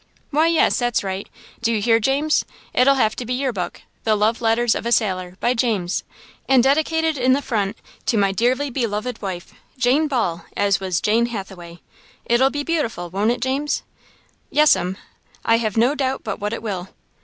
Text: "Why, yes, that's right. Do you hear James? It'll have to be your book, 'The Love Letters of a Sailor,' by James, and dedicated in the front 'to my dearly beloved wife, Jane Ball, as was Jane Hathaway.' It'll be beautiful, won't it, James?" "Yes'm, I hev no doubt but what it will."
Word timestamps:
"Why, 0.31 0.47
yes, 0.47 0.79
that's 0.79 1.03
right. 1.03 1.29
Do 1.61 1.71
you 1.71 1.79
hear 1.79 1.99
James? 1.99 2.43
It'll 2.73 2.95
have 2.95 3.15
to 3.17 3.23
be 3.23 3.35
your 3.35 3.53
book, 3.53 3.83
'The 4.03 4.15
Love 4.15 4.41
Letters 4.41 4.73
of 4.73 4.87
a 4.87 4.91
Sailor,' 4.91 5.37
by 5.39 5.53
James, 5.53 6.03
and 6.49 6.63
dedicated 6.63 7.19
in 7.19 7.33
the 7.33 7.39
front 7.43 7.77
'to 8.07 8.17
my 8.17 8.31
dearly 8.31 8.71
beloved 8.71 9.21
wife, 9.21 9.53
Jane 9.77 10.07
Ball, 10.07 10.43
as 10.57 10.79
was 10.79 11.01
Jane 11.01 11.27
Hathaway.' 11.27 11.81
It'll 12.25 12.49
be 12.49 12.63
beautiful, 12.63 13.11
won't 13.11 13.29
it, 13.29 13.41
James?" 13.41 13.83
"Yes'm, 14.49 14.97
I 15.45 15.57
hev 15.57 15.77
no 15.77 15.93
doubt 15.93 16.23
but 16.23 16.39
what 16.39 16.53
it 16.53 16.63
will." 16.63 16.89